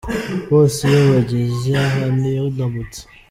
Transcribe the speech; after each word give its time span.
bose 0.49 0.79
iyo 0.89 1.01
bageze 1.11 1.69
aha 1.85 2.03
ni 2.19 2.29
yo 2.37 2.43
ndamutso. 2.53 3.01